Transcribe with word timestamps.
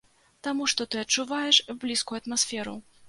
Таму 0.47 0.69
што 0.71 0.87
ты 0.95 1.01
адчуваеш 1.03 1.59
блізкую 1.85 2.19
атмасферу. 2.23 2.75